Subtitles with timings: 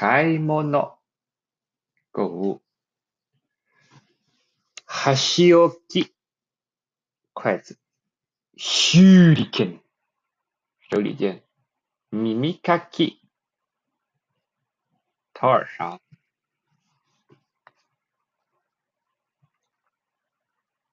[0.00, 0.96] 買い物。
[2.12, 2.62] 购物
[4.86, 6.14] 箸置き。
[7.34, 7.76] 筷子
[8.56, 9.82] 手裏剣。
[10.88, 11.42] 手裏剣。
[12.12, 13.20] 耳かき。
[15.34, 16.00] 掏耳勺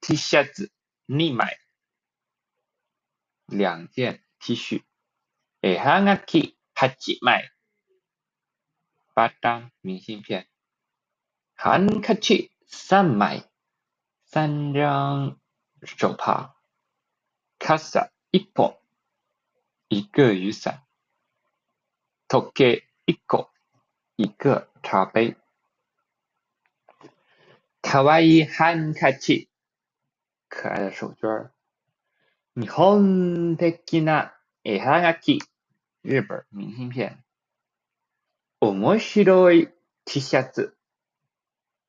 [0.00, 0.72] T シャツ
[1.10, 1.58] 2枚。
[3.50, 4.24] 两件。
[4.40, 4.82] T 恤
[5.60, 7.53] 絵はがき8枚。
[9.13, 10.45] 八张明信片
[11.55, 13.43] ハンカチ3枚
[14.25, 15.37] 三张
[15.81, 16.55] 手帕
[17.59, 18.75] 傘1本
[19.89, 20.83] 一个雨伞
[22.27, 23.49] 時計1個
[24.17, 25.35] 一个茶杯
[27.81, 29.49] かわいいハンカチ
[30.47, 31.49] 可愛的手绢
[32.55, 35.41] 日本的な絵はがき
[36.03, 37.17] 日本明信片
[38.74, 39.68] 面白い
[40.04, 40.76] T シャツ。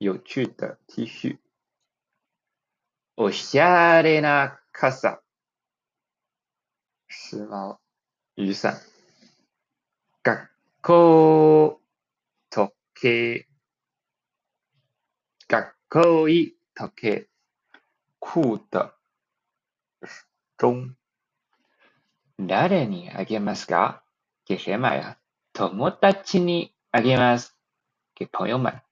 [0.00, 1.38] 有趣的 T 恤
[3.16, 5.22] おしゃれな傘。
[7.08, 7.78] 时髦
[8.36, 8.78] 雨伞
[10.22, 10.50] 学
[10.82, 11.80] 校
[12.50, 13.46] 時計。
[15.48, 17.28] 学校い時計。
[18.20, 18.92] 酷的
[20.58, 20.94] 钟
[22.38, 24.02] 誰にあげますか？
[24.44, 25.18] 给谁买呀
[25.54, 26.73] 友達に。
[26.96, 27.56] あげます。
[28.14, 28.84] 给朋友买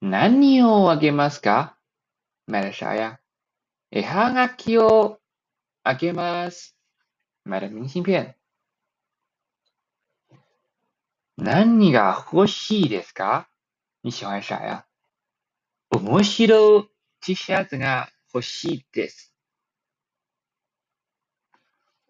[0.00, 1.74] 何をあげますか？
[2.46, 3.18] 买了啥呀
[3.90, 5.18] 絵はがきを
[5.82, 6.76] あげます。
[7.44, 8.36] 买了明信片
[11.36, 13.48] 何が欲しいですか？
[14.04, 14.86] 你喜欢啥呀
[15.90, 16.88] 面白い
[17.20, 19.34] T シャツが欲しいです。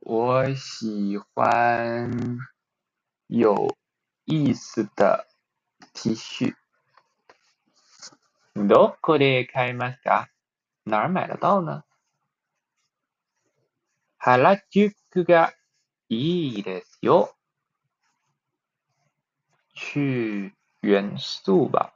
[0.03, 2.36] 我喜欢
[3.31, 3.75] 有
[4.27, 5.27] イースタ
[5.92, 8.66] ティッシュ。
[8.66, 10.31] どこで買いますか？
[10.87, 11.84] 哪儿买得到呢
[14.19, 15.53] 原宿が
[16.09, 17.34] いいですよ。
[19.75, 21.93] 去元素吧。